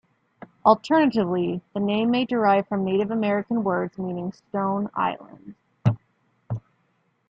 [0.65, 5.53] Alternatively, the name may derive from Native American words meaning "stone island".